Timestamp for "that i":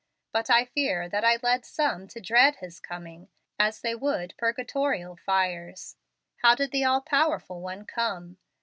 1.07-1.37